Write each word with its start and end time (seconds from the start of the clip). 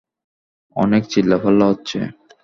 অনেক 0.75 1.03
চিল্লাপাল্লা 1.05 1.65
হচ্ছে। 1.67 1.99